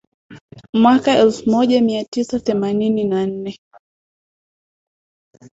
mwaka 0.73 1.17
elfu 1.17 1.49
moja 1.49 1.81
mia 1.81 2.03
tisa 2.05 2.39
themanini 2.39 3.03
na 3.03 3.25
nne 3.25 3.59